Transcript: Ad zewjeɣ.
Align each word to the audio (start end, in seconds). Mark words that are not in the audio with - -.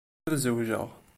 Ad 0.27 0.33
zewjeɣ. 0.43 0.87